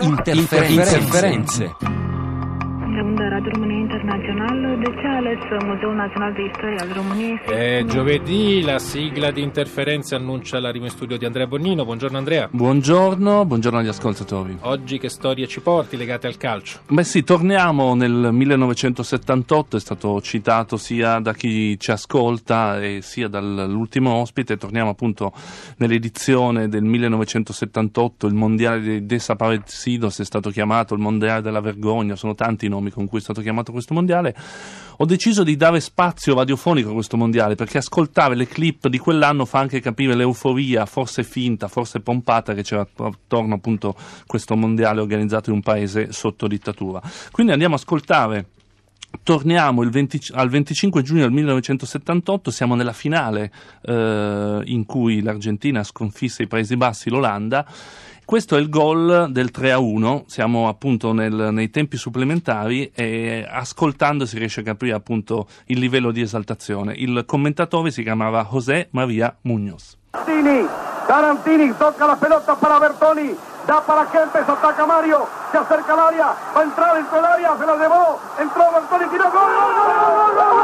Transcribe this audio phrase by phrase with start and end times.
[0.00, 0.96] Interferenze.
[0.96, 2.01] Interferenze.
[3.44, 7.40] Radio România Internațională, de ce a ales Muzeul Național de Istorie al României?
[7.46, 11.84] È giovedì, la sigla di interferenze annuncia l'arrivo in studio di Andrea Bonnino.
[11.84, 12.48] Buongiorno Andrea.
[12.52, 14.56] Buongiorno, buongiorno agli ascoltatori.
[14.60, 16.80] Oggi che storie ci porti legate al calcio?
[16.88, 23.26] Beh sì, torniamo nel 1978, è stato citato sia da chi ci ascolta e sia
[23.26, 25.32] dall'ultimo ospite, torniamo appunto
[25.78, 32.36] nell'edizione del 1978, il mondiale dei Desaparecidos è stato chiamato il mondiale della vergogna, sono
[32.36, 34.34] tanti i nomi con cui è stato chiamato questo mondiale,
[34.98, 39.44] ho deciso di dare spazio radiofonico a questo mondiale perché ascoltare le clip di quell'anno
[39.44, 43.94] fa anche capire l'euforia, forse finta, forse pompata, che c'era attorno appunto
[44.26, 47.00] questo mondiale organizzato in un paese sotto dittatura.
[47.30, 48.46] Quindi andiamo a ascoltare
[49.22, 53.52] Torniamo 20, al 25 giugno del 1978, siamo nella finale
[53.82, 57.66] eh, in cui l'Argentina sconfisse i Paesi Bassi, l'Olanda.
[58.24, 63.46] Questo è il gol del 3 a 1, siamo appunto nel, nei tempi supplementari e
[63.48, 66.94] ascoltando si riesce a capire appunto il livello di esaltazione.
[66.94, 69.96] Il commentatore si chiamava José María Muñoz.
[70.42, 70.66] Tarantini,
[71.06, 73.36] Tarantini toca la pelota para Bertoni.
[73.66, 77.56] Da para Kempes, ataca Mario, se acerca al área, va a entrar dentro del área,
[77.56, 79.40] se la llevó, entró Bertoni, tiró gol,
[80.34, 80.61] gol.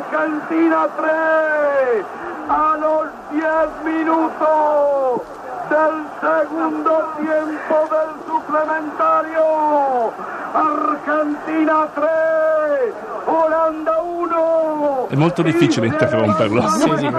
[0.00, 2.04] Argentina 3,
[2.48, 3.44] a los 10
[3.84, 5.20] minutos
[5.68, 10.12] del segundo tiempo del suplementario,
[10.52, 12.94] Argentina 3,
[13.26, 15.06] Olanda 1.
[15.10, 16.66] È molto difficile interromperlo.
[16.68, 17.10] Sì, sì,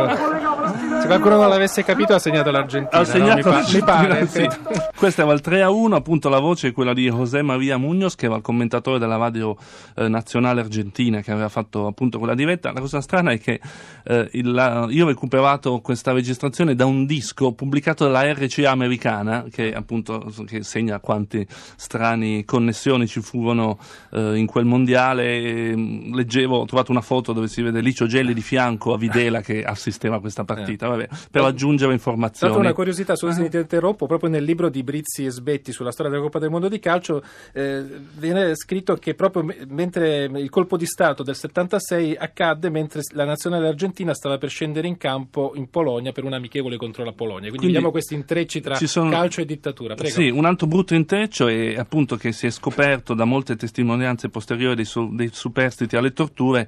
[1.02, 3.02] Se qualcuno non l'avesse capito ha segnato l'Argentina.
[3.02, 3.58] Ha segnato no?
[3.58, 4.28] mi, pa- mi pare.
[4.28, 4.48] sì.
[4.96, 8.14] Questo era il 3 a 1, appunto la voce è quella di José María Muñoz,
[8.16, 9.58] che era il commentatore della radio
[9.96, 12.72] eh, nazionale argentina, che aveva fatto appunto quella diretta.
[12.72, 13.60] La cosa strana è che
[14.04, 19.46] eh, il, la, io ho recuperato questa registrazione da un disco pubblicato dalla RCA americana,
[19.50, 23.80] che appunto che segna quante strane connessioni ci furono
[24.12, 25.74] eh, in quel mondiale.
[25.76, 29.64] Leggevo, ho trovato una foto dove si vede Licio Gelli di fianco a Videla che
[29.64, 32.52] assisteva a questa partita, vabbè, per aggiungere informazioni.
[32.54, 35.92] Tanto una curiosità, scusa se ti interrompo, proprio nel libro di Brizzi e Sbetti sulla
[35.92, 37.24] storia della Coppa del Mondo di calcio
[37.54, 37.84] eh,
[38.18, 43.26] viene scritto che proprio me- mentre il colpo di Stato del 76 accadde mentre la
[43.26, 47.50] nazionale argentina stava per scendere in campo in Polonia per un amichevole contro la Polonia.
[47.50, 49.96] Quindi, Quindi vediamo questi intrecci tra sono- calcio e dittatura.
[49.96, 50.14] Prego.
[50.14, 54.76] Sì, un altro brutto intreccio è appunto che si è scoperto da molte testimonianze posteriori
[54.76, 56.68] dei, su- dei superstiti alle torture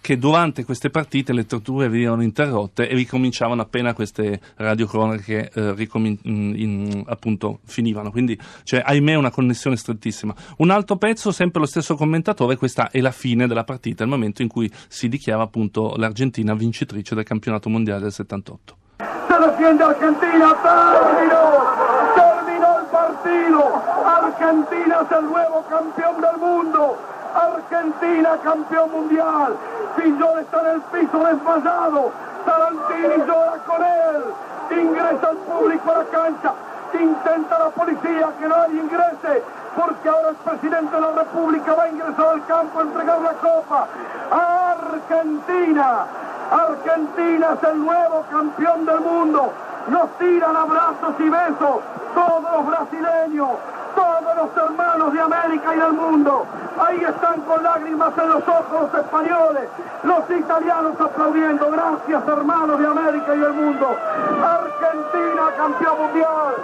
[0.00, 6.18] che durante queste partite le torture venivano interrotte e ricominciavano appena queste radiocronache eh, ricomin-
[6.22, 8.10] in- in- appunto finivano.
[8.10, 10.34] Quindi c'è ahimè una connessione strettissima.
[10.58, 14.42] Un altro pezzo, sempre lo stesso commentatore, questa è la fine della partita, il momento
[14.42, 18.76] in cui si dichiara appunto l'Argentina vincitrice del campionato mondiale del 78.
[18.98, 21.42] Se defiende Argentina, terminó,
[22.14, 23.60] terminó el partido.
[24.04, 26.96] Argentina es el nuevo campeón del mundo.
[27.34, 29.56] Argentina campeón mundial.
[29.96, 32.12] Fillol está en el piso desmayado.
[32.44, 34.80] Tarantini llora con él.
[34.80, 36.52] Ingresa el público a la cancha.
[36.98, 39.42] Intenta la policía que nadie ingrese.
[39.76, 43.32] Porque ahora el presidente de la República va a ingresar al campo a entregar la
[43.32, 43.86] copa.
[44.30, 46.06] Argentina.
[46.50, 49.52] Argentina es el nuevo campeón del mundo.
[49.88, 51.80] Nos tiran abrazos y besos
[52.14, 53.50] todos los brasileños,
[53.94, 56.46] todos los hermanos de América y del mundo.
[56.78, 59.68] Ahí están con lágrimas en los ojos los españoles,
[60.02, 61.70] los italianos aplaudiendo.
[61.70, 63.96] Gracias hermanos de América y del mundo.
[64.42, 66.54] Argentina campeón mundial.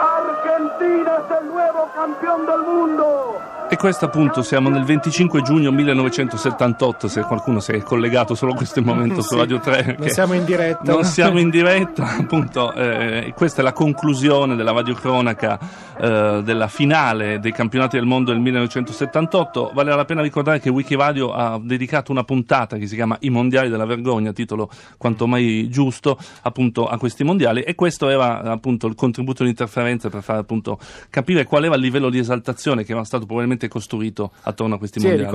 [0.00, 3.38] Argentina es el nuevo campeón del mundo.
[3.70, 8.78] E questo appunto siamo nel 25 giugno 1978, se qualcuno si è collegato solo questo
[8.78, 9.96] è il momento su Sì, Radio 3.
[9.98, 10.90] non siamo in diretta.
[10.90, 15.58] Non siamo in diretta, appunto, eh, questa è la conclusione della radiocronaca
[16.00, 19.72] eh, della finale dei campionati del mondo del 1978.
[19.74, 23.68] Vale la pena ricordare che Wikiradio ha dedicato una puntata che si chiama I mondiali
[23.68, 28.94] della vergogna, titolo quanto mai giusto, appunto a questi mondiali e questo era appunto il
[28.94, 30.78] contributo di interferenza per far appunto
[31.10, 35.00] capire qual era il livello di esaltazione che era stato probabilmente costruito attorno a questi
[35.00, 35.28] Sì, mondiali.